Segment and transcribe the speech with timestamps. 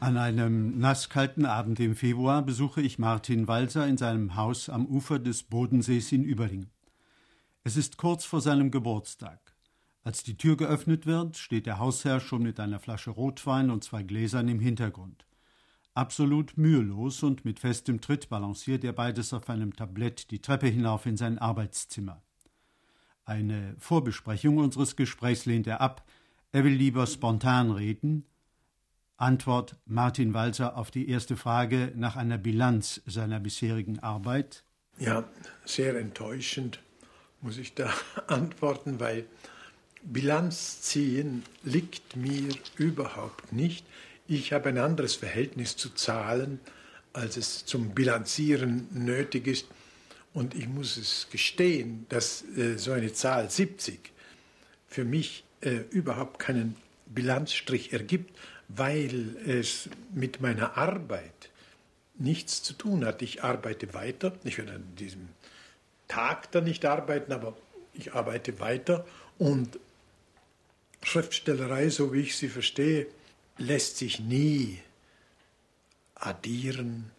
[0.00, 5.18] An einem nasskalten Abend im Februar besuche ich Martin Walser in seinem Haus am Ufer
[5.18, 6.70] des Bodensees in Überling.
[7.64, 9.40] Es ist kurz vor seinem Geburtstag.
[10.04, 14.04] Als die Tür geöffnet wird, steht der Hausherr schon mit einer Flasche Rotwein und zwei
[14.04, 15.26] Gläsern im Hintergrund.
[15.94, 21.06] Absolut mühelos und mit festem Tritt balanciert er beides auf einem Tablett die Treppe hinauf
[21.06, 22.22] in sein Arbeitszimmer.
[23.24, 26.06] Eine Vorbesprechung unseres Gesprächs lehnt er ab.
[26.52, 28.24] Er will lieber spontan reden,
[29.18, 34.62] Antwort Martin Walzer auf die erste Frage nach einer Bilanz seiner bisherigen Arbeit?
[34.96, 35.28] Ja,
[35.64, 36.78] sehr enttäuschend
[37.40, 37.92] muss ich da
[38.28, 39.26] antworten, weil
[40.04, 43.84] Bilanz ziehen liegt mir überhaupt nicht.
[44.28, 46.60] Ich habe ein anderes Verhältnis zu Zahlen,
[47.12, 49.66] als es zum Bilanzieren nötig ist.
[50.32, 54.12] Und ich muss es gestehen, dass äh, so eine Zahl 70
[54.86, 56.76] für mich äh, überhaupt keinen
[57.06, 61.50] Bilanzstrich ergibt, weil es mit meiner Arbeit
[62.16, 63.22] nichts zu tun hat.
[63.22, 64.32] Ich arbeite weiter.
[64.44, 65.28] Ich werde an diesem
[66.06, 67.56] Tag dann nicht arbeiten, aber
[67.94, 69.06] ich arbeite weiter
[69.38, 69.78] und
[71.02, 73.06] Schriftstellerei, so wie ich sie verstehe,
[73.56, 74.80] lässt sich nie
[76.14, 77.10] addieren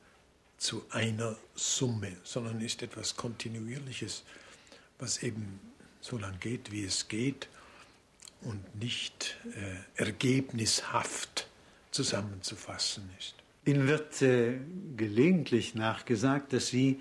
[0.58, 4.24] zu einer Summe, sondern ist etwas Kontinuierliches,
[5.00, 5.60] was eben
[6.02, 7.48] so lange geht, wie es geht
[8.42, 11.48] und nicht äh, ergebnishaft
[11.92, 13.36] zusammenzufassen ist.
[13.66, 14.58] Ihnen wird äh,
[14.96, 17.00] gelegentlich nachgesagt, dass Sie,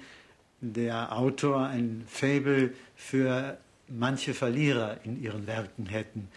[0.60, 3.58] der Autor, ein Fabel für
[3.88, 6.28] manche Verlierer in Ihren Werken hätten.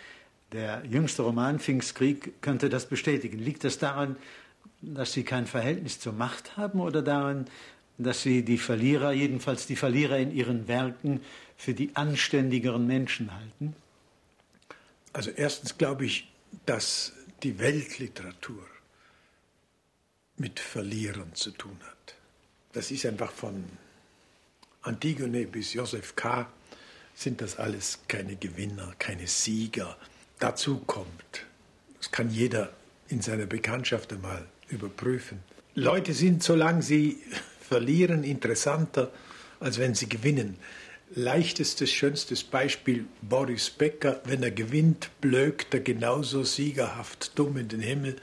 [0.52, 3.40] Der jüngste Roman Pfingstkrieg könnte das bestätigen.
[3.40, 4.16] Liegt das daran,
[4.82, 7.46] dass Sie kein Verhältnis zur Macht haben oder daran,
[7.98, 11.22] dass Sie die Verlierer, jedenfalls die Verlierer in Ihren Werken,
[11.58, 13.76] für die anständigeren Menschen halten?
[15.14, 16.32] Also erstens glaube ich,
[16.66, 18.66] dass die Weltliteratur
[20.38, 22.16] mit Verlierern zu tun hat.
[22.74, 23.66] Das ist einfach von
[24.82, 26.48] Antigone bis Joseph K.
[27.14, 29.98] sind das alles keine Gewinner, keine Sieger.
[30.40, 31.46] Dazu kommt,
[31.98, 32.74] das kann jeder
[33.10, 35.40] in seiner Bekanntschaft einmal überprüfen.
[35.76, 37.18] Leute sind, solange sie
[37.62, 39.12] verlieren, interessanter,
[39.60, 40.58] als wenn sie gewinnen
[41.14, 44.22] leichtestes, schönstes Beispiel Boris Becker.
[44.26, 48.16] Wenn er gewinnt, blökt er genauso siegerhaft dumm in den Himmel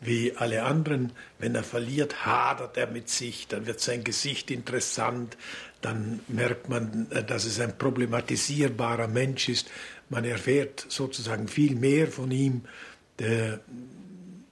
[0.00, 1.12] wie alle anderen.
[1.38, 5.36] Wenn er verliert, hadert er mit sich, dann wird sein Gesicht interessant,
[5.82, 9.70] dann merkt man, dass es ein problematisierbarer Mensch ist.
[10.08, 12.62] Man erfährt sozusagen viel mehr von ihm.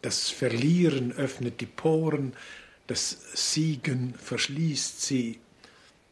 [0.03, 2.35] Das Verlieren öffnet die Poren,
[2.87, 5.39] das Siegen verschließt sie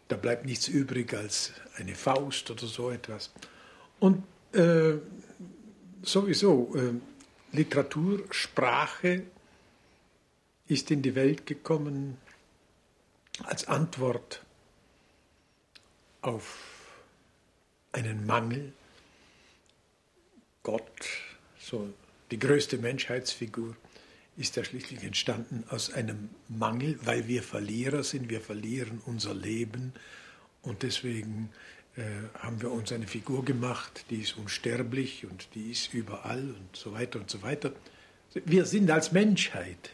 [0.09, 3.31] da bleibt nichts übrig als eine Faust oder so etwas.
[3.99, 4.95] Und äh,
[6.03, 6.95] sowieso, äh,
[7.57, 9.23] Literatur, Sprache
[10.69, 12.19] ist in die Welt gekommen
[13.45, 14.43] als Antwort
[16.23, 16.59] auf
[17.93, 18.73] einen Mangel.
[20.63, 21.09] Gott,
[21.59, 21.93] so
[22.31, 23.77] die größte Menschheitsfigur,
[24.37, 29.93] ist ja schließlich entstanden aus einem Mangel, weil wir Verlierer sind, wir verlieren unser Leben
[30.63, 31.51] und deswegen
[31.97, 32.03] äh,
[32.39, 36.93] haben wir uns eine Figur gemacht, die ist unsterblich und die ist überall und so
[36.93, 37.73] weiter und so weiter.
[38.45, 39.91] Wir sind als Menschheit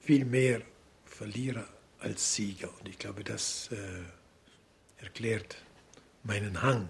[0.00, 0.62] viel mehr
[1.04, 1.66] Verlierer
[2.00, 5.56] als Sieger und ich glaube, das äh, erklärt
[6.24, 6.88] meinen Hang.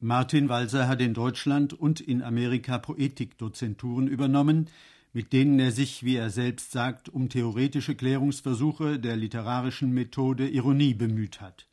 [0.00, 4.68] Martin Walser hat in Deutschland und in Amerika Poetikdozenturen übernommen,
[5.12, 10.94] mit denen er sich, wie er selbst sagt, um theoretische Klärungsversuche der literarischen Methode Ironie
[10.94, 11.68] bemüht hat.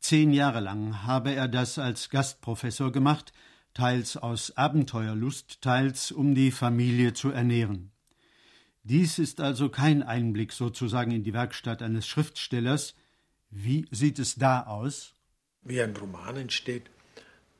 [0.00, 3.32] Zehn Jahre lang habe er das als Gastprofessor gemacht,
[3.74, 7.90] teils aus Abenteuerlust, teils um die Familie zu ernähren.
[8.84, 12.94] Dies ist also kein Einblick sozusagen in die Werkstatt eines Schriftstellers.
[13.50, 15.14] Wie sieht es da aus?
[15.62, 16.90] Wie ein Roman entsteht,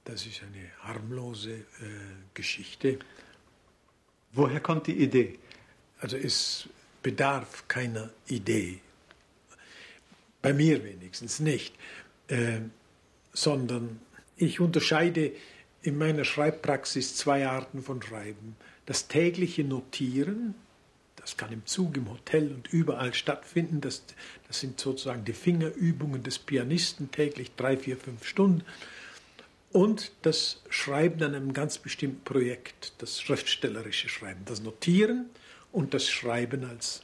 [0.08, 1.64] das ist eine harmlose äh,
[2.32, 2.98] Geschichte.
[4.32, 5.38] Woher kommt die Idee?
[6.00, 6.66] Also es
[7.02, 8.81] bedarf keiner Idee.
[10.40, 11.75] Bei mir wenigstens nicht.
[12.28, 12.60] Äh,
[13.34, 14.00] sondern
[14.37, 15.32] ich unterscheide
[15.82, 18.56] in meiner Schreibpraxis zwei Arten von Schreiben.
[18.87, 20.55] Das tägliche Notieren,
[21.16, 23.82] das kann im Zug, im Hotel und überall stattfinden.
[23.82, 24.05] Das,
[24.46, 28.64] das sind sozusagen die Fingerübungen des Pianisten täglich drei, vier, fünf Stunden
[29.73, 35.26] und das Schreiben an einem ganz bestimmten Projekt, das schriftstellerische Schreiben, das Notieren
[35.73, 37.03] und das Schreiben als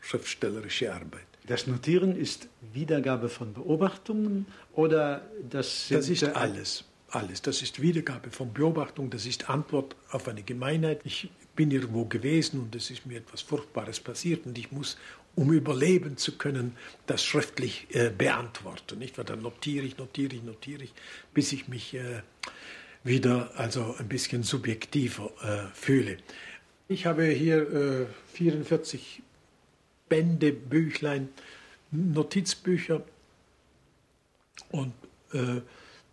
[0.00, 1.26] schriftstellerische Arbeit.
[1.46, 7.42] Das Notieren ist Wiedergabe von Beobachtungen oder das Das ist alles, alles.
[7.42, 11.00] Das ist Wiedergabe von Beobachtungen, das ist Antwort auf eine Gemeinheit.
[11.04, 14.98] Ich bin irgendwo gewesen und es ist mir etwas Furchtbares passiert und ich muss,
[15.34, 16.76] um überleben zu können,
[17.06, 18.98] das schriftlich äh, beantworten.
[18.98, 19.18] Nicht?
[19.18, 20.92] Weil dann notiere ich, notiere ich, notiere ich,
[21.34, 22.22] bis ich mich äh,
[23.04, 26.18] wieder also ein bisschen subjektiver äh, fühle.
[26.88, 29.22] Ich habe hier 44 äh,
[30.08, 31.28] Bände, Büchlein,
[31.90, 33.02] Notizbücher
[34.70, 34.92] und
[35.32, 35.60] äh,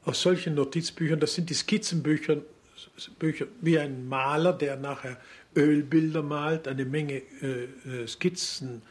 [0.06, 2.38] aus solchen Notizbüchern, das sind die Skizzenbücher,
[3.20, 5.18] Bücher, wie ein Maler, der nachher
[5.56, 8.82] Ölbilder malt, eine Menge äh, äh, Skizzen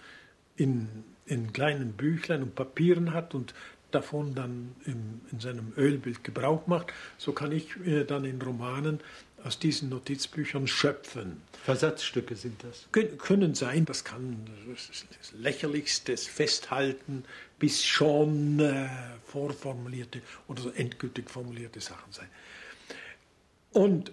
[0.57, 0.89] in,
[1.27, 3.55] in kleinen Büchlein und Papieren hat und
[3.91, 9.01] davon dann in, in seinem Ölbild Gebrauch macht, so kann ich äh, dann in Romanen
[9.45, 11.43] aus diesen Notizbüchern schöpfen.
[11.65, 12.87] Versatzstücke sind das?
[13.19, 14.47] können sein, das kann
[14.77, 17.25] das lächerlichste Festhalten
[17.59, 18.89] bis schon äh,
[19.27, 22.29] vorformulierte oder so endgültig formulierte Sachen sein.
[23.73, 24.13] Und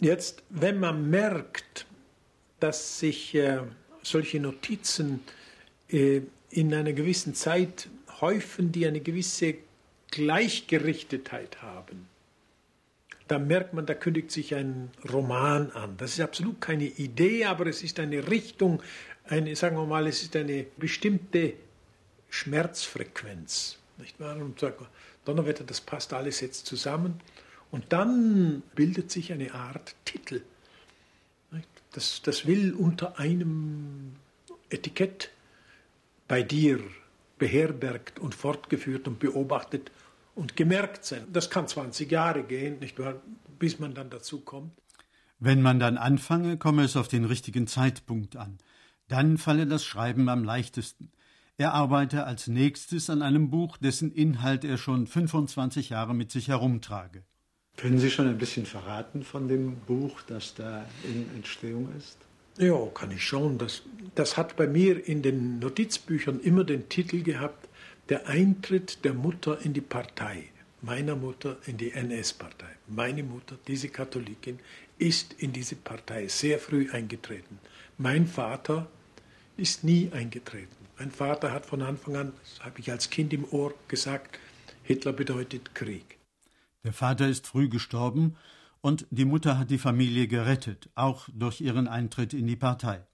[0.00, 1.86] jetzt, wenn man merkt,
[2.60, 3.60] dass sich äh,
[4.02, 5.20] solche Notizen
[5.88, 7.88] äh, in einer gewissen Zeit
[8.20, 9.56] häufen, die eine gewisse
[10.10, 12.08] Gleichgerichtetheit haben,
[13.28, 15.96] dann merkt man, da kündigt sich ein Roman an.
[15.96, 18.82] Das ist absolut keine Idee, aber es ist eine Richtung,
[19.24, 21.54] eine, sagen wir mal, es ist eine bestimmte
[22.28, 23.78] Schmerzfrequenz.
[23.98, 24.36] Nicht wahr?
[24.36, 24.80] Und sagt,
[25.24, 27.20] Donnerwetter, das passt alles jetzt zusammen.
[27.74, 30.42] Und dann bildet sich eine Art Titel.
[31.90, 34.12] Das, das will unter einem
[34.70, 35.32] Etikett
[36.28, 36.78] bei dir
[37.36, 39.90] beherbergt und fortgeführt und beobachtet
[40.36, 41.26] und gemerkt sein.
[41.32, 43.20] Das kann 20 Jahre gehen, nicht wahr,
[43.58, 44.70] bis man dann dazu kommt.
[45.40, 48.58] Wenn man dann anfange, komme es auf den richtigen Zeitpunkt an.
[49.08, 51.10] Dann falle das Schreiben am leichtesten.
[51.56, 56.46] Er arbeite als nächstes an einem Buch, dessen Inhalt er schon 25 Jahre mit sich
[56.46, 57.24] herumtrage.
[57.76, 62.16] Können Sie schon ein bisschen verraten von dem Buch, das da in Entstehung ist?
[62.56, 63.58] Ja, kann ich schon.
[63.58, 63.82] Das,
[64.14, 67.68] das hat bei mir in den Notizbüchern immer den Titel gehabt
[68.08, 70.50] der Eintritt der Mutter in die Partei,
[70.82, 72.68] meiner Mutter in die NS-Partei.
[72.86, 74.58] Meine Mutter, diese Katholikin,
[74.98, 77.58] ist in diese Partei sehr früh eingetreten.
[77.98, 78.86] Mein Vater
[79.56, 80.76] ist nie eingetreten.
[80.98, 84.38] Mein Vater hat von Anfang an, das habe ich als Kind im Ohr gesagt,
[84.82, 86.18] Hitler bedeutet Krieg.
[86.84, 88.36] Der Vater ist früh gestorben
[88.82, 93.06] und die Mutter hat die Familie gerettet, auch durch ihren Eintritt in die Partei.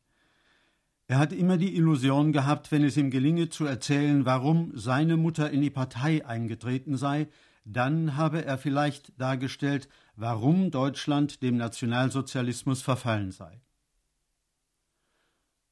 [1.07, 5.51] Er hat immer die Illusion gehabt, wenn es ihm gelinge zu erzählen, warum seine Mutter
[5.51, 7.29] in die Partei eingetreten sei,
[7.65, 13.61] dann habe er vielleicht dargestellt, warum Deutschland dem Nationalsozialismus verfallen sei.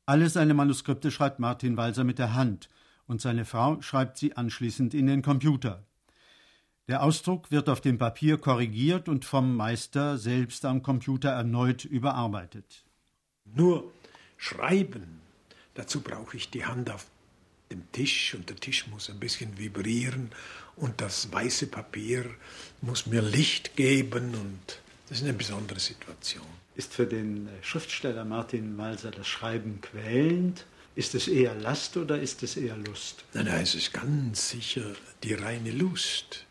[0.06, 2.68] Alle seine Manuskripte schreibt Martin Walser mit der Hand,
[3.06, 5.87] und seine Frau schreibt sie anschließend in den Computer.
[6.88, 12.84] Der Ausdruck wird auf dem Papier korrigiert und vom Meister selbst am Computer erneut überarbeitet.
[13.44, 13.92] Nur
[14.36, 15.18] Schreiben
[15.78, 17.06] Dazu brauche ich die Hand auf
[17.70, 20.32] dem Tisch und der Tisch muss ein bisschen vibrieren
[20.74, 22.24] und das weiße Papier
[22.80, 26.48] muss mir Licht geben und das ist eine besondere Situation.
[26.74, 30.66] Ist für den Schriftsteller Martin Malser das Schreiben quälend?
[30.96, 33.22] Ist es eher Last oder ist es eher Lust?
[33.32, 36.44] Nein, nein, es ist ganz sicher die reine Lust.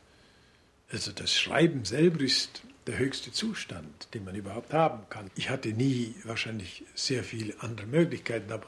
[0.92, 5.30] Also das Schreiben selber ist der höchste Zustand, den man überhaupt haben kann.
[5.36, 8.68] Ich hatte nie wahrscheinlich sehr viele andere Möglichkeiten, aber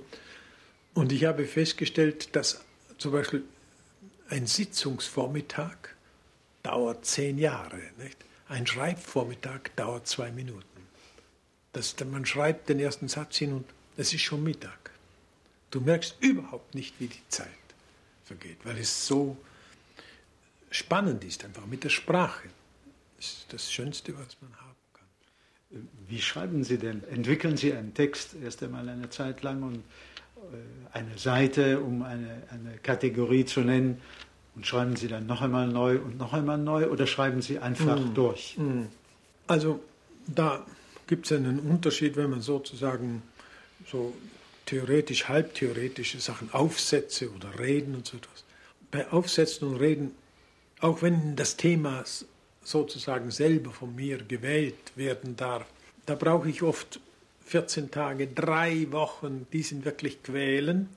[0.93, 2.63] Und ich habe festgestellt, dass
[2.97, 3.43] zum Beispiel
[4.29, 5.77] ein Sitzungsvormittag
[6.63, 7.79] dauert zehn Jahre.
[7.97, 8.17] Nicht?
[8.47, 10.63] Ein Schreibvormittag dauert zwei Minuten.
[11.73, 13.65] Das, man schreibt den ersten Satz hin und
[13.97, 14.91] es ist schon Mittag.
[15.71, 17.49] Du merkst überhaupt nicht, wie die Zeit
[18.23, 19.37] vergeht, weil es so
[20.71, 22.49] spannend ist, einfach mit der Sprache.
[23.17, 25.89] Das ist das Schönste, was man haben kann.
[26.07, 27.03] Wie schreiben Sie denn?
[27.05, 29.83] Entwickeln Sie einen Text erst einmal eine Zeit lang und
[30.93, 34.01] eine Seite, um eine, eine Kategorie zu nennen,
[34.55, 37.99] und schreiben Sie dann noch einmal neu und noch einmal neu oder schreiben Sie einfach
[37.99, 38.13] mm.
[38.13, 38.55] durch?
[38.57, 38.83] Mm.
[39.47, 39.81] Also
[40.27, 40.65] da
[41.07, 43.21] gibt es einen Unterschied, wenn man sozusagen
[43.91, 44.13] so
[44.65, 48.43] theoretisch, halbtheoretische Sachen, Aufsätze oder Reden und so etwas.
[48.91, 50.11] Bei Aufsätzen und Reden,
[50.79, 52.03] auch wenn das Thema
[52.63, 55.65] sozusagen selber von mir gewählt werden darf,
[56.05, 56.99] da brauche ich oft
[57.45, 60.89] 14 Tage, drei Wochen, die sind wirklich quälen,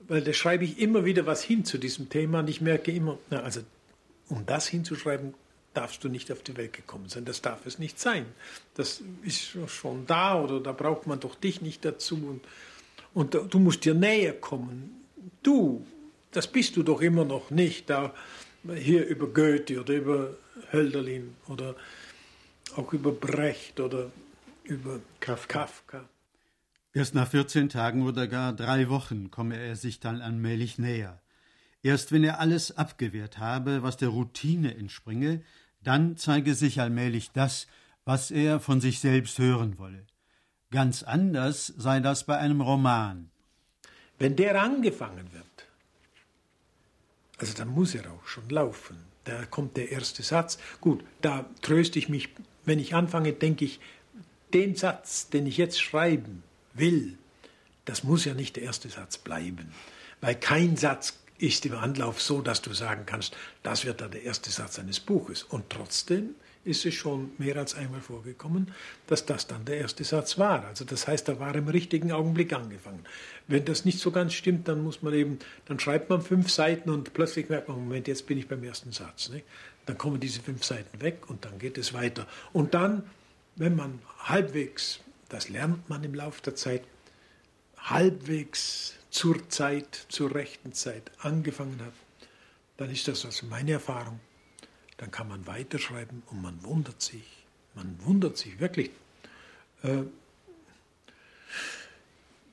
[0.00, 3.18] weil da schreibe ich immer wieder was hin zu diesem Thema und ich merke immer,
[3.30, 3.60] na, also
[4.28, 5.34] um das hinzuschreiben,
[5.74, 7.24] darfst du nicht auf die Welt gekommen sein.
[7.24, 8.26] Das darf es nicht sein.
[8.74, 12.40] Das ist schon da oder da braucht man doch dich nicht dazu.
[13.14, 15.04] Und, und du musst dir näher kommen.
[15.42, 15.86] Du,
[16.32, 17.90] das bist du doch immer noch nicht.
[17.90, 18.12] Da
[18.74, 20.36] hier über Goethe oder über
[20.72, 21.76] Hölderlin oder
[22.76, 24.10] auch über Brecht oder
[24.68, 25.60] über Kafka.
[25.60, 26.08] Kafka.
[26.92, 31.20] Erst nach 14 Tagen oder gar drei Wochen komme er sich dann allmählich näher.
[31.82, 35.42] Erst wenn er alles abgewehrt habe, was der Routine entspringe,
[35.82, 37.66] dann zeige sich allmählich das,
[38.04, 40.06] was er von sich selbst hören wolle.
[40.70, 43.30] Ganz anders sei das bei einem Roman.
[44.18, 45.44] Wenn der angefangen wird,
[47.38, 48.96] also dann muss er auch schon laufen.
[49.24, 50.58] Da kommt der erste Satz.
[50.80, 52.30] Gut, da tröste ich mich,
[52.64, 53.78] wenn ich anfange, denke ich,
[54.54, 56.42] den Satz, den ich jetzt schreiben
[56.74, 57.18] will,
[57.84, 59.72] das muss ja nicht der erste Satz bleiben.
[60.20, 64.24] Weil kein Satz ist im Anlauf so, dass du sagen kannst, das wird dann der
[64.24, 65.44] erste Satz eines Buches.
[65.44, 68.72] Und trotzdem ist es schon mehr als einmal vorgekommen,
[69.06, 70.66] dass das dann der erste Satz war.
[70.66, 73.04] Also das heißt, da war im richtigen Augenblick angefangen.
[73.46, 76.90] Wenn das nicht so ganz stimmt, dann muss man eben, dann schreibt man fünf Seiten
[76.90, 79.30] und plötzlich merkt man, Moment, jetzt bin ich beim ersten Satz.
[79.30, 79.42] Ne?
[79.86, 82.26] Dann kommen diese fünf Seiten weg und dann geht es weiter.
[82.52, 83.04] Und dann,
[83.58, 86.82] wenn man halbwegs, das lernt man im Laufe der Zeit,
[87.76, 91.92] halbwegs zur Zeit, zur rechten Zeit angefangen hat,
[92.76, 94.20] dann ist das also meine Erfahrung.
[94.96, 97.24] Dann kann man weiterschreiben und man wundert sich.
[97.74, 98.90] Man wundert sich wirklich,
[99.82, 100.02] äh,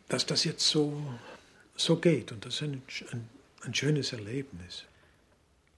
[0.07, 1.01] dass das jetzt so,
[1.75, 2.31] so geht.
[2.31, 2.81] Und das ist ein,
[3.11, 3.29] ein,
[3.61, 4.85] ein schönes Erlebnis.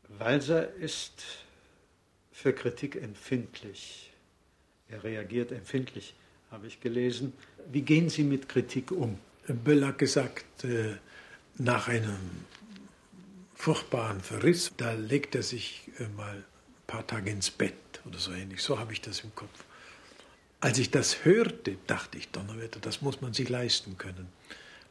[0.10, 1.24] Walser ist
[2.32, 4.07] für Kritik empfindlich.
[4.90, 6.14] Er reagiert empfindlich,
[6.52, 7.34] habe ich gelesen.
[7.72, 9.20] Wie gehen Sie mit Kritik um?
[9.48, 10.96] Böll hat gesagt, äh,
[11.58, 12.46] nach einem
[13.56, 16.44] furchtbaren Verriss, da legt er sich äh, mal ein
[16.86, 17.74] paar Tage ins Bett
[18.06, 18.62] oder so ähnlich.
[18.62, 19.66] So habe ich das im Kopf.
[20.60, 24.28] Als ich das hörte, dachte ich, Donnerwetter, das muss man sich leisten können.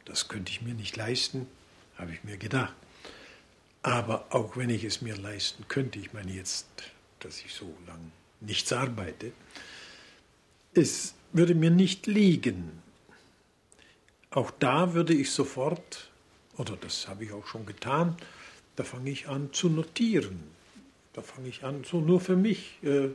[0.05, 1.47] Das könnte ich mir nicht leisten,
[1.97, 2.73] habe ich mir gedacht.
[3.81, 6.67] Aber auch wenn ich es mir leisten könnte, ich meine jetzt,
[7.19, 8.11] dass ich so lange
[8.41, 9.31] nichts arbeite,
[10.77, 12.71] es würde mir nicht liegen,
[14.29, 16.11] auch da würde ich sofort,
[16.57, 18.15] oder das habe ich auch schon getan,
[18.75, 20.43] da fange ich an zu notieren.
[21.13, 23.09] Da fange ich an, so nur für mich äh,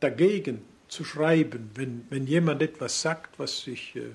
[0.00, 1.70] dagegen zu schreiben.
[1.74, 4.10] Wenn, wenn jemand etwas sagt, was ich äh,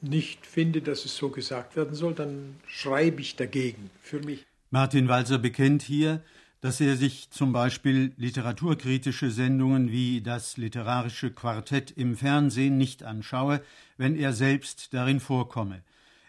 [0.00, 4.44] nicht finde, dass es so gesagt werden soll, dann schreibe ich dagegen für mich.
[4.70, 6.22] Martin Walser bekennt hier,
[6.62, 13.60] dass er sich zum Beispiel literaturkritische Sendungen wie das literarische Quartett im Fernsehen nicht anschaue,
[13.96, 15.82] wenn er selbst darin vorkomme.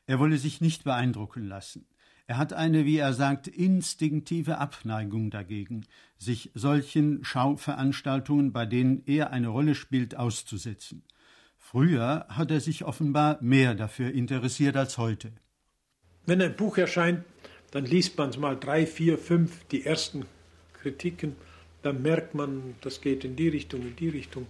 [0.08, 1.86] Er wolle sich nicht beeindrucken lassen.
[2.26, 5.86] Er hat eine, wie er sagt, instinktive Abneigung dagegen,
[6.18, 11.04] sich solchen Schauveranstaltungen, bei denen er eine Rolle spielt, auszusetzen.
[11.60, 15.32] Früher hat er sich offenbar mehr dafür interessiert als heute.
[16.26, 17.24] Wenn ein Buch erscheint,
[17.74, 20.28] dann liest man es mal drei, vier, fünf, die ersten
[20.80, 21.36] Kritiken,
[21.82, 24.46] dann merkt man, das geht in die Richtung, in die Richtung.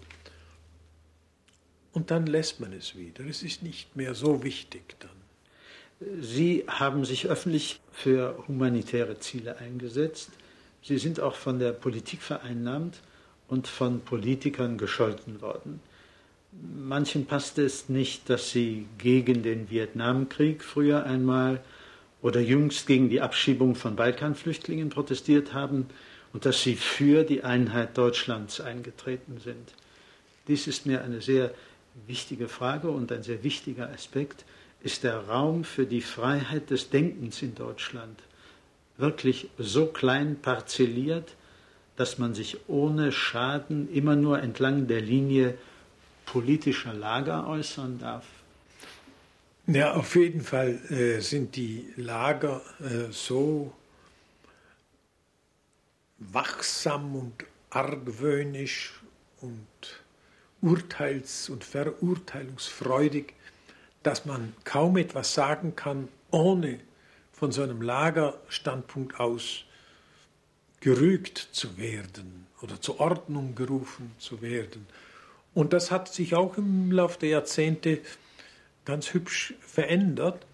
[1.93, 3.23] Und dann lässt man es wieder.
[3.25, 6.21] Es ist nicht mehr so wichtig dann.
[6.21, 10.31] Sie haben sich öffentlich für humanitäre Ziele eingesetzt.
[10.81, 12.99] Sie sind auch von der Politik vereinnahmt
[13.47, 15.79] und von Politikern gescholten worden.
[16.51, 21.61] Manchen passte es nicht, dass sie gegen den Vietnamkrieg früher einmal
[22.23, 25.87] oder jüngst gegen die Abschiebung von Balkanflüchtlingen protestiert haben
[26.31, 29.73] und dass sie für die Einheit Deutschlands eingetreten sind.
[30.47, 31.53] Dies ist mir eine sehr
[32.07, 34.45] wichtige Frage und ein sehr wichtiger Aspekt.
[34.81, 38.19] Ist der Raum für die Freiheit des Denkens in Deutschland
[38.97, 41.35] wirklich so klein parzelliert,
[41.97, 45.57] dass man sich ohne Schaden immer nur entlang der Linie
[46.25, 48.25] politischer Lager äußern darf?
[49.65, 53.71] Ja, auf jeden Fall äh, sind die Lager äh, so
[56.17, 59.01] wachsam und argwöhnisch
[59.39, 60.03] und
[60.61, 63.33] urteils- und verurteilungsfreudig,
[64.03, 66.81] dass man kaum etwas sagen kann, ohne
[67.31, 69.63] von so einem Lagerstandpunkt aus
[70.81, 74.85] gerügt zu werden oder zur Ordnung gerufen zu werden.
[75.53, 78.01] Und das hat sich auch im Laufe der Jahrzehnte
[78.85, 80.45] ganz hübsch verändert.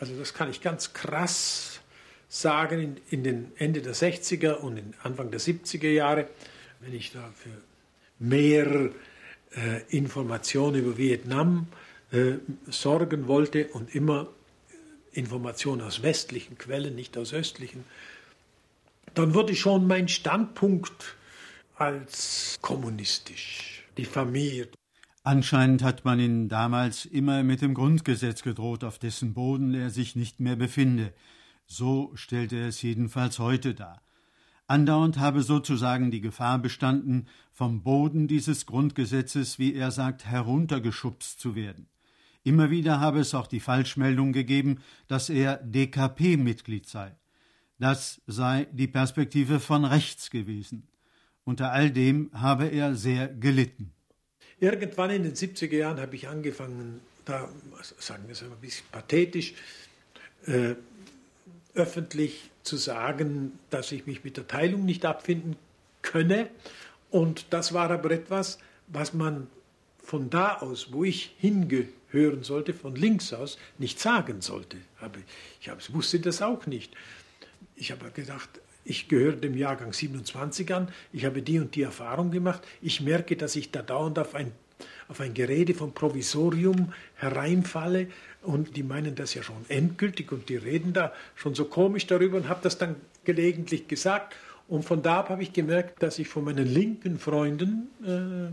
[0.00, 1.80] Also das kann ich ganz krass
[2.28, 6.28] sagen in, in den Ende der 60er und Anfang der 70er Jahre,
[6.80, 7.50] wenn ich da für
[8.18, 8.90] mehr
[9.54, 11.66] äh, Informationen über Vietnam
[12.10, 12.34] äh,
[12.68, 14.28] sorgen wollte und immer
[15.12, 17.84] Informationen aus westlichen Quellen, nicht aus östlichen,
[19.14, 21.16] dann wurde schon mein Standpunkt
[21.76, 24.74] als kommunistisch diffamiert.
[25.24, 30.16] Anscheinend hat man ihn damals immer mit dem Grundgesetz gedroht, auf dessen Boden er sich
[30.16, 31.14] nicht mehr befinde.
[31.64, 34.02] So stellt er es jedenfalls heute dar.
[34.66, 41.54] Andauernd habe sozusagen die Gefahr bestanden, vom Boden dieses Grundgesetzes, wie er sagt, heruntergeschubst zu
[41.54, 41.88] werden.
[42.42, 47.14] Immer wieder habe es auch die Falschmeldung gegeben, dass er DKP-Mitglied sei.
[47.78, 50.88] Das sei die Perspektive von rechts gewesen.
[51.44, 53.92] Unter all dem habe er sehr gelitten.
[54.62, 57.48] Irgendwann in den 70er Jahren habe ich angefangen, da
[57.98, 59.54] sagen wir es ein bisschen pathetisch,
[60.46, 60.76] äh,
[61.74, 65.56] öffentlich zu sagen, dass ich mich mit der Teilung nicht abfinden
[66.00, 66.48] könne.
[67.10, 69.48] Und das war aber etwas, was man
[70.00, 74.76] von da aus, wo ich hingehören sollte, von links aus, nicht sagen sollte.
[75.60, 76.94] Ich wusste das auch nicht.
[77.74, 82.30] Ich habe gedacht, ich gehöre dem Jahrgang 27 an, ich habe die und die Erfahrung
[82.30, 84.52] gemacht, ich merke, dass ich da dauernd auf ein,
[85.08, 88.08] auf ein Gerede vom Provisorium hereinfalle.
[88.42, 92.36] Und die meinen das ja schon endgültig und die reden da schon so komisch darüber
[92.36, 94.34] und habe das dann gelegentlich gesagt.
[94.66, 98.52] Und von da ab habe ich gemerkt, dass ich von meinen linken Freunden äh,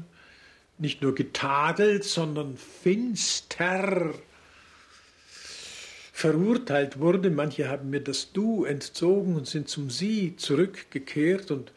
[0.79, 4.13] nicht nur getadelt, sondern finster
[6.19, 7.29] verurteilt wurde.
[7.29, 11.49] Manche haben mir das Du entzogen und sind zum Sie zurückgekehrt.
[11.49, 11.71] Und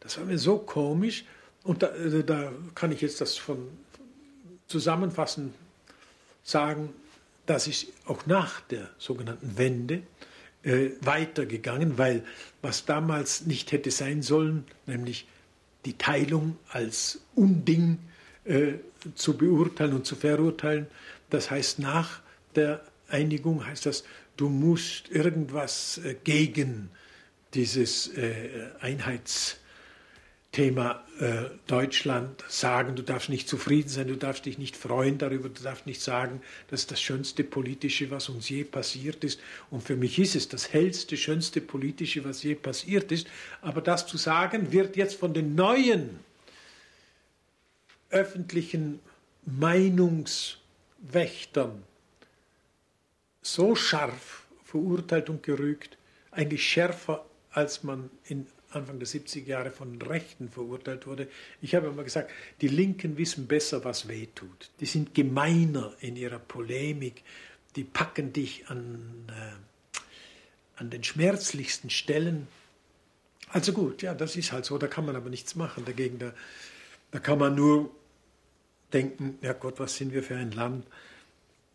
[0.00, 1.26] das war mir so komisch.
[1.62, 3.68] Und da, äh, da kann ich jetzt das von
[4.66, 5.52] zusammenfassen
[6.42, 6.88] sagen,
[7.44, 10.02] dass ich auch nach der sogenannten Wende
[10.62, 12.24] äh, weitergegangen, weil
[12.62, 15.26] was damals nicht hätte sein sollen, nämlich
[15.84, 17.98] die Teilung als Unding
[18.44, 18.74] äh,
[19.14, 20.86] zu beurteilen und zu verurteilen,
[21.28, 22.20] das heißt nach
[22.54, 22.80] der
[23.12, 24.04] Einigung heißt das,
[24.36, 26.90] du musst irgendwas äh, gegen
[27.54, 32.96] dieses äh, Einheitsthema äh, Deutschland sagen.
[32.96, 36.40] Du darfst nicht zufrieden sein, du darfst dich nicht freuen darüber, du darfst nicht sagen,
[36.68, 39.38] das ist das schönste politische, was uns je passiert ist.
[39.70, 43.26] Und für mich ist es das hellste, schönste politische, was je passiert ist.
[43.60, 46.20] Aber das zu sagen, wird jetzt von den neuen
[48.08, 49.00] öffentlichen
[49.44, 51.82] Meinungswächtern
[53.42, 55.98] so scharf verurteilt und gerügt,
[56.30, 61.28] eigentlich schärfer, als man in Anfang der 70er Jahre von Rechten verurteilt wurde.
[61.60, 64.70] Ich habe immer gesagt, die Linken wissen besser, was weh tut.
[64.80, 67.22] Die sind gemeiner in ihrer Polemik,
[67.76, 72.48] die packen dich an, äh, an den schmerzlichsten Stellen.
[73.48, 76.18] Also gut, ja, das ist halt so, da kann man aber nichts machen dagegen.
[76.18, 76.32] Da,
[77.10, 77.90] da kann man nur
[78.92, 80.86] denken, ja Gott, was sind wir für ein Land?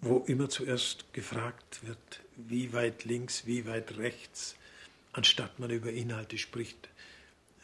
[0.01, 4.55] Wo immer zuerst gefragt wird, wie weit links, wie weit rechts,
[5.13, 6.89] anstatt man über Inhalte spricht,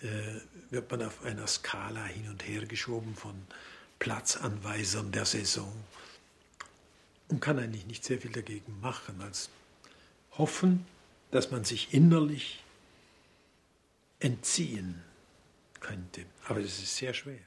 [0.01, 0.39] äh,
[0.71, 3.35] wird man auf einer Skala hin und her geschoben von
[3.99, 5.71] Platzanweisern der Saison
[7.29, 9.49] und kann eigentlich nicht sehr viel dagegen machen, als
[10.31, 10.85] hoffen,
[11.31, 12.63] dass man sich innerlich
[14.19, 15.01] entziehen
[15.79, 16.25] könnte.
[16.45, 17.39] Aber es ist sehr schwer.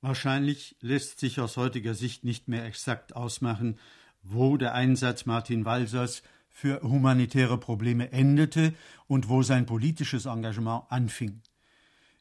[0.00, 3.78] Wahrscheinlich lässt sich aus heutiger Sicht nicht mehr exakt ausmachen,
[4.22, 8.74] wo der Einsatz Martin Walsers für humanitäre Probleme endete
[9.06, 11.42] und wo sein politisches Engagement anfing.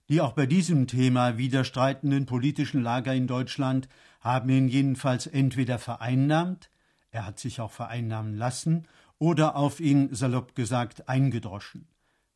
[0.07, 3.87] Die auch bei diesem Thema widerstreitenden politischen Lager in Deutschland
[4.21, 6.69] haben ihn jedenfalls entweder vereinnahmt,
[7.11, 8.87] er hat sich auch vereinnahmen lassen,
[9.19, 11.87] oder auf ihn, salopp gesagt, eingedroschen.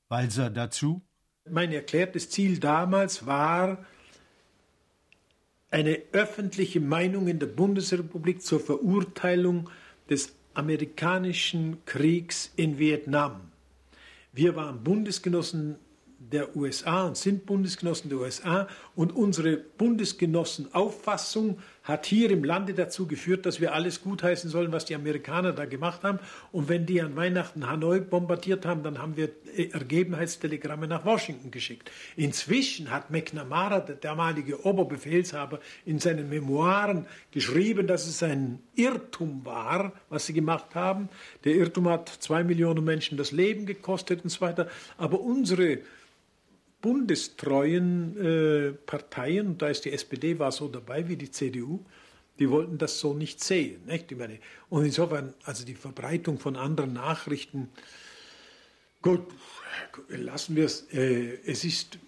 [0.09, 1.01] Walser dazu?
[1.49, 3.85] Mein erklärtes Ziel damals war,
[5.73, 9.71] eine öffentliche Meinung in der Bundesrepublik zur Verurteilung
[10.07, 13.41] des amerikanischen Kriegs in Vietnam.
[14.33, 15.77] Wir waren Bundesgenossen
[16.19, 23.07] der USA und sind Bundesgenossen der USA und unsere Bundesgenossenauffassung hat hier im Lande dazu
[23.07, 26.19] geführt, dass wir alles gutheißen sollen, was die Amerikaner da gemacht haben.
[26.53, 31.91] Und wenn die an Weihnachten Hanoi bombardiert haben, dann haben wir Ergebenheitstelegramme nach Washington geschickt.
[32.15, 39.91] Inzwischen hat McNamara, der damalige Oberbefehlshaber, in seinen Memoiren geschrieben, dass es ein Irrtum war,
[40.07, 41.09] was sie gemacht haben.
[41.43, 44.69] Der Irrtum hat zwei Millionen Menschen das Leben gekostet und so weiter.
[44.97, 45.79] Aber unsere
[46.83, 51.79] bundestreuen äh, Parteien, da ist die SPD war so dabei wie die CDU,
[52.39, 53.85] die wollten das so nicht sehen.
[53.85, 54.11] Nicht?
[54.11, 54.37] Ich meine,
[54.69, 57.69] und insofern, also die Verbreitung von anderen Nachrichten,
[59.01, 59.21] gut,
[60.09, 60.81] lassen wir es.
[60.91, 61.99] Äh, es ist,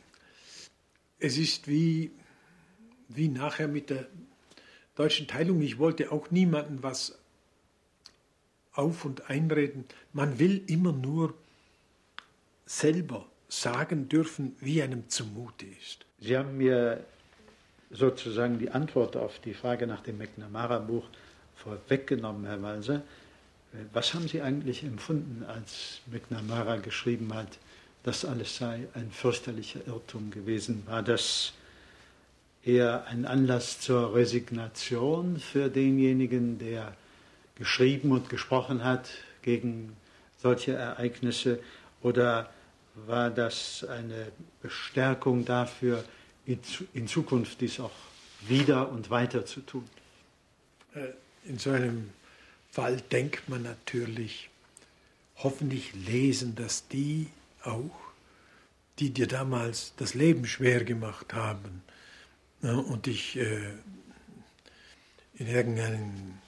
[1.20, 2.12] es ist wie,
[3.08, 4.08] wie nachher mit der
[4.96, 5.62] deutschen Teilung.
[5.62, 7.18] Ich wollte auch niemandem was
[8.74, 9.86] auf und einreden.
[10.12, 11.34] Man will immer nur
[12.66, 16.06] selber sagen dürfen, wie einem zumute ist.
[16.20, 17.04] Sie haben mir
[17.92, 21.06] sozusagen die Antwort auf die Frage nach dem McNamara-Buch
[21.56, 23.04] vorweggenommen, Herr Walser.
[23.94, 27.58] Was haben Sie eigentlich empfunden, als McNamara geschrieben hat,
[28.04, 30.84] das alles sei ein fürchterlicher Irrtum gewesen?
[30.86, 31.54] War das
[32.64, 36.96] eher ein Anlass zur Resignation für denjenigen, der
[37.56, 39.10] geschrieben und gesprochen hat
[39.42, 39.96] gegen
[40.38, 41.60] solche Ereignisse?
[42.02, 42.50] Oder
[42.96, 44.32] war das eine
[44.62, 46.04] Bestärkung dafür,
[46.46, 47.92] in Zukunft dies auch
[48.42, 49.88] wieder und weiter zu tun?
[50.94, 51.10] Äh,
[51.46, 52.12] in so einem
[52.72, 54.50] Fall denkt man natürlich,
[55.38, 57.28] hoffentlich lesen das die
[57.64, 57.96] auch,
[59.00, 61.84] die dir damals das Leben schwer gemacht haben
[62.62, 63.74] und dich äh,
[65.36, 66.40] in irgendeinen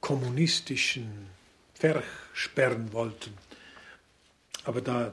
[0.00, 1.26] kommunistischen
[1.74, 3.32] Verch sperren wollten.
[4.64, 5.12] Aber da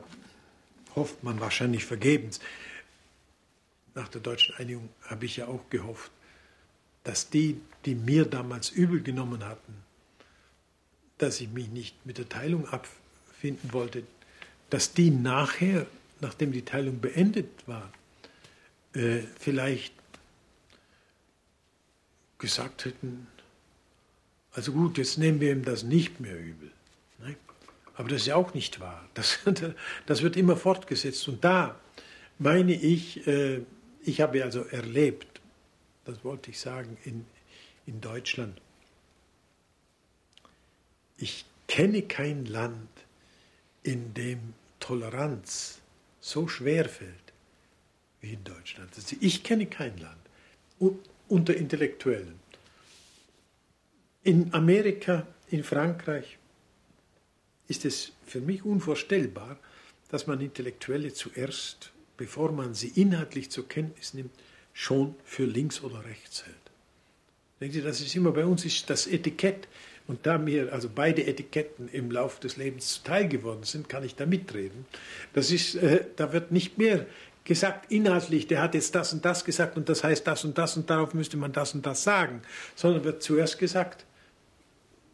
[0.99, 2.39] hofft man wahrscheinlich vergebens.
[3.95, 6.11] Nach der deutschen Einigung habe ich ja auch gehofft,
[7.03, 9.73] dass die, die mir damals übel genommen hatten,
[11.17, 14.03] dass ich mich nicht mit der Teilung abfinden wollte,
[14.69, 15.87] dass die nachher,
[16.19, 17.91] nachdem die Teilung beendet war,
[18.93, 19.93] äh, vielleicht
[22.37, 23.27] gesagt hätten,
[24.51, 26.71] also gut, jetzt nehmen wir ihm das nicht mehr übel.
[27.19, 27.35] Ne?
[27.99, 29.05] Aber das ist ja auch nicht wahr.
[29.13, 29.39] Das,
[30.05, 31.27] das wird immer fortgesetzt.
[31.27, 31.77] Und da
[32.37, 33.59] meine ich, äh,
[34.05, 35.41] ich habe also erlebt,
[36.05, 37.25] das wollte ich sagen, in,
[37.85, 38.61] in Deutschland,
[41.17, 42.87] ich kenne kein Land,
[43.83, 45.79] in dem Toleranz
[46.21, 47.33] so schwer fällt
[48.21, 48.91] wie in Deutschland.
[48.95, 50.95] Also ich kenne kein Land
[51.27, 52.39] unter Intellektuellen.
[54.23, 56.38] In Amerika, in Frankreich
[57.69, 59.57] ist es für mich unvorstellbar,
[60.09, 64.31] dass man Intellektuelle zuerst, bevor man sie inhaltlich zur Kenntnis nimmt,
[64.73, 66.55] schon für links oder rechts hält.
[67.61, 69.67] Denken Sie, das ist immer bei uns ist das Etikett.
[70.07, 74.15] Und da mir also beide Etiketten im Laufe des Lebens zuteil geworden sind, kann ich
[74.15, 74.87] da mitreden.
[75.33, 77.05] Das ist, äh, da wird nicht mehr
[77.43, 80.77] gesagt inhaltlich, der hat jetzt das und das gesagt und das heißt das und das
[80.77, 82.41] und darauf müsste man das und das sagen,
[82.75, 84.05] sondern wird zuerst gesagt,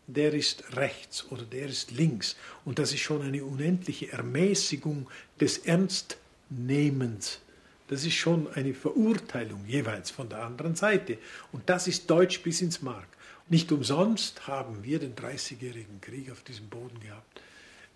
[0.08, 2.36] der ist rechts oder der ist links.
[2.64, 7.40] Und das ist schon eine unendliche Ermäßigung des Ernstnehmens.
[7.88, 11.18] Das ist schon eine Verurteilung jeweils von der anderen Seite.
[11.52, 13.08] Und das ist Deutsch bis ins Mark.
[13.48, 17.42] Nicht umsonst haben wir den Dreißigjährigen Krieg auf diesem Boden gehabt.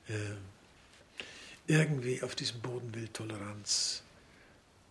[0.07, 0.13] Äh,
[1.65, 4.03] irgendwie auf diesem Boden will Toleranz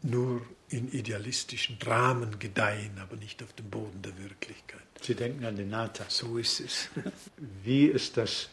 [0.03, 4.81] nur in idealistischen Dramen gedeihen, aber nicht auf dem Boden der Wirklichkeit.
[5.01, 6.05] Sie denken an den Nata.
[6.09, 6.89] So ist es.
[7.65, 8.49] Wie ist das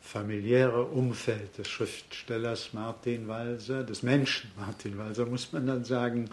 [0.00, 6.30] familiäre Umfeld des Schriftstellers Martin Walser, des Menschen Martin Walser, muss man dann sagen?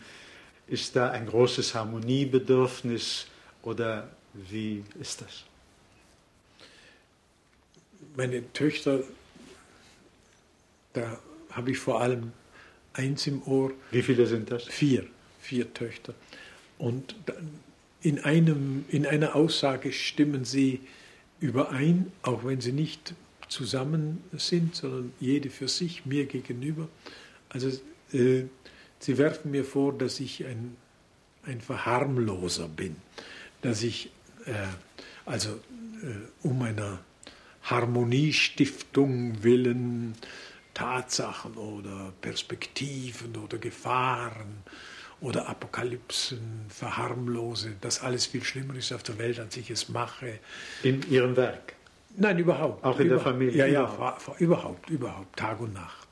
[0.67, 3.27] Ist da ein großes Harmoniebedürfnis
[3.63, 5.43] oder wie ist das?
[8.15, 8.99] Meine Töchter,
[10.93, 11.17] da
[11.51, 12.31] habe ich vor allem
[12.93, 13.71] eins im Ohr.
[13.91, 14.65] Wie viele sind das?
[14.65, 15.05] Vier,
[15.39, 16.13] vier Töchter.
[16.77, 17.15] Und
[18.01, 20.81] in, einem, in einer Aussage stimmen sie
[21.39, 23.13] überein, auch wenn sie nicht
[23.47, 26.87] zusammen sind, sondern jede für sich, mir gegenüber.
[27.49, 27.69] Also
[28.13, 28.43] äh,
[28.99, 30.75] sie werfen mir vor, dass ich ein,
[31.43, 32.95] ein Verharmloser bin,
[33.61, 34.09] dass ich
[34.45, 34.53] äh,
[35.25, 36.99] also äh, um einer
[37.63, 40.15] Harmoniestiftung willen
[40.73, 44.63] Tatsachen oder Perspektiven oder Gefahren
[45.21, 50.39] oder Apokalypsen verharmlose, dass alles viel schlimmer ist auf der Welt, als ich es mache.
[50.83, 51.75] In Ihrem Werk?
[52.17, 52.83] Nein, überhaupt.
[52.83, 53.57] Auch in Über, der Familie?
[53.57, 56.07] Ja, ja, überhaupt, überhaupt, Tag und Nacht.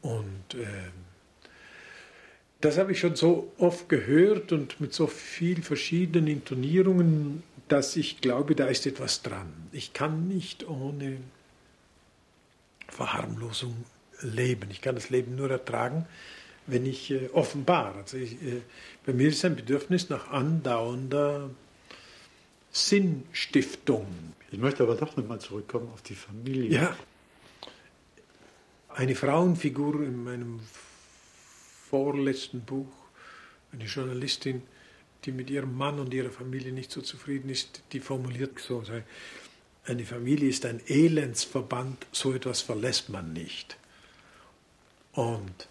[0.00, 0.66] Und äh,
[2.60, 8.20] das habe ich schon so oft gehört und mit so vielen verschiedenen Intonierungen, dass ich
[8.20, 9.52] glaube, da ist etwas dran.
[9.72, 11.18] Ich kann nicht ohne
[12.92, 13.84] Verharmlosung
[14.20, 14.70] leben.
[14.70, 16.06] Ich kann das Leben nur ertragen,
[16.66, 17.96] wenn ich äh, offenbar.
[17.96, 18.60] Also ich, äh,
[19.04, 21.50] bei mir ist ein Bedürfnis nach andauernder
[22.70, 24.06] Sinnstiftung.
[24.50, 26.70] Ich möchte aber doch nochmal zurückkommen auf die Familie.
[26.70, 26.96] Ja.
[28.90, 30.60] Eine Frauenfigur in meinem
[31.88, 32.92] vorletzten Buch,
[33.72, 34.62] eine Journalistin,
[35.24, 38.82] die mit ihrem Mann und ihrer Familie nicht so zufrieden ist, die formuliert so,
[39.84, 43.76] eine Familie ist ein Elendsverband, so etwas verlässt man nicht.
[45.12, 45.68] Und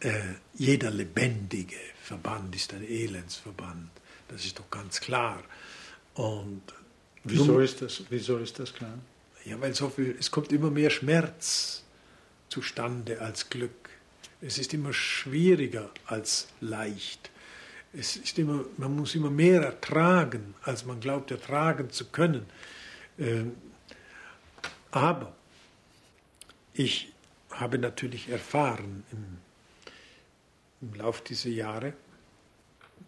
[0.00, 3.90] äh, jeder lebendige Verband ist ein Elendsverband,
[4.28, 5.42] das ist doch ganz klar.
[6.14, 6.62] Und
[7.24, 8.98] wieso ist das, wieso ist das klar?
[9.44, 11.82] Ja, weil so viel, es kommt immer mehr Schmerz
[12.48, 13.90] zustande als Glück.
[14.40, 17.30] Es ist immer schwieriger als leicht.
[17.92, 22.46] Es ist immer, man muss immer mehr ertragen, als man glaubt ertragen zu können.
[23.20, 23.56] Ähm,
[24.90, 25.36] aber
[26.72, 27.12] ich
[27.50, 29.38] habe natürlich erfahren im,
[30.80, 31.92] im Lauf dieser Jahre,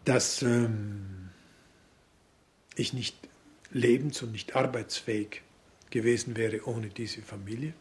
[0.05, 1.31] dass ähm,
[2.77, 3.17] ich nicht
[3.71, 5.43] lebens- und nicht arbeitsfähig
[5.91, 7.73] gewesen wäre ohne diese Familie.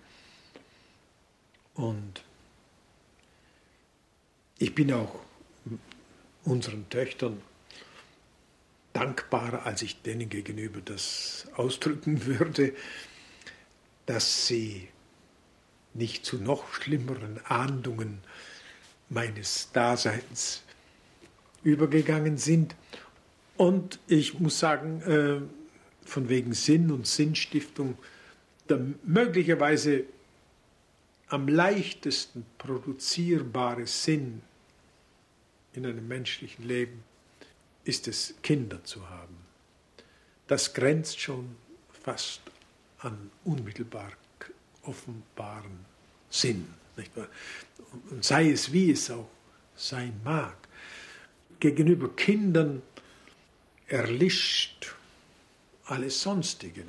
[1.73, 2.23] Und
[4.57, 5.15] ich bin auch
[6.43, 7.41] unseren Töchtern
[8.93, 12.73] dankbarer, als ich denen gegenüber das ausdrücken würde,
[14.05, 14.89] dass sie
[15.93, 18.19] nicht zu noch schlimmeren Ahndungen
[19.09, 20.63] meines Daseins
[21.63, 22.75] übergegangen sind.
[23.57, 25.41] Und ich muss sagen, äh,
[26.07, 27.97] von wegen Sinn und Sinnstiftung,
[28.69, 30.05] der möglicherweise
[31.27, 34.41] am leichtesten produzierbare Sinn
[35.73, 37.03] in einem menschlichen Leben
[37.83, 39.35] ist es, Kinder zu haben.
[40.47, 41.55] Das grenzt schon
[42.03, 42.41] fast
[42.99, 44.11] an unmittelbar
[44.83, 45.85] offenbaren
[46.29, 46.67] Sinn.
[48.09, 49.29] Und sei es wie es auch
[49.75, 50.55] sein mag.
[51.59, 52.81] Gegenüber Kindern
[53.87, 54.95] erlischt
[55.85, 56.83] alles Sonstige.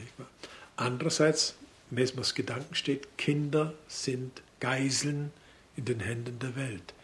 [0.77, 1.55] Andererseits,
[1.91, 5.31] Mesmers Gedanken steht, Kinder sind Geiseln
[5.77, 6.95] in den Händen der Welt.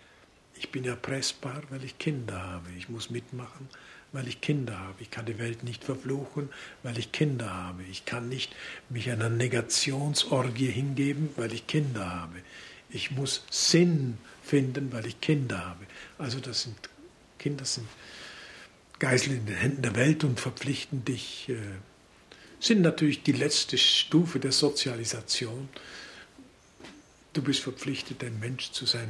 [0.58, 2.70] Ich bin erpressbar, weil ich Kinder habe.
[2.76, 3.68] Ich muss mitmachen,
[4.12, 5.00] weil ich Kinder habe.
[5.00, 6.48] Ich kann die Welt nicht verfluchen,
[6.82, 7.84] weil ich Kinder habe.
[7.84, 8.54] Ich kann nicht
[8.88, 12.40] mich einer Negationsorgie hingeben, weil ich Kinder habe.
[12.90, 15.86] Ich muss Sinn finden, weil ich Kinder habe.
[16.18, 16.76] Also das sind
[17.38, 17.86] Kinder sind
[18.98, 21.56] Geisel in den Händen der Welt und verpflichten dich, äh,
[22.58, 25.68] sind natürlich die letzte Stufe der Sozialisation.
[27.32, 29.08] Du bist verpflichtet, ein Mensch zu sein,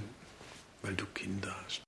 [0.83, 1.88] weil du Kinder hast.